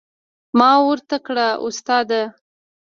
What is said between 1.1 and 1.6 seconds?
کړه